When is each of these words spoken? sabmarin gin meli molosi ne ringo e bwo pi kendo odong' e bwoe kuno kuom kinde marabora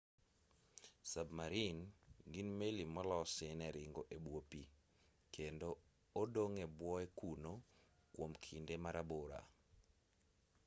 sabmarin 1.11 1.77
gin 2.33 2.49
meli 2.59 2.85
molosi 2.95 3.47
ne 3.59 3.67
ringo 3.77 4.01
e 4.15 4.17
bwo 4.25 4.39
pi 4.49 4.61
kendo 5.35 5.69
odong' 6.21 6.59
e 6.65 6.67
bwoe 6.77 7.03
kuno 7.19 7.53
kuom 8.13 8.31
kinde 8.43 8.75
marabora 8.83 9.39